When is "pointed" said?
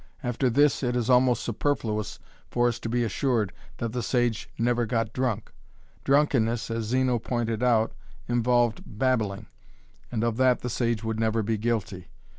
7.19-7.61